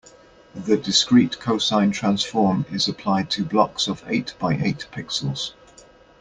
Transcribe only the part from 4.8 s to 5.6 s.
pixels.